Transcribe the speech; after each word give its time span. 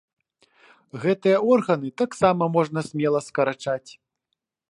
Гэтыя 1.03 1.37
органы 1.55 1.89
таксама 2.03 2.43
можна 2.57 2.79
смела 2.89 3.19
скарачаць. 3.27 3.91